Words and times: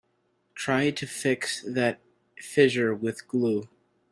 Try 0.55 0.89
to 0.89 1.05
fix 1.05 1.61
that 1.61 1.99
fissure 2.35 2.91
with 2.95 3.27
glue. 3.27 3.69